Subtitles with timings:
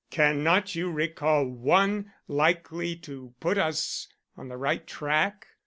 [0.09, 5.45] Cannot you recall one likely to put us on the right track?